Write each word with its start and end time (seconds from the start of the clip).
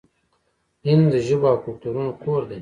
هند 0.87 1.05
د 1.13 1.15
ژبو 1.27 1.45
او 1.51 1.57
کلتورونو 1.65 2.11
کور 2.23 2.41
دی. 2.49 2.59